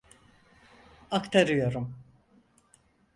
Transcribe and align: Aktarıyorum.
Aktarıyorum. 1.11 1.95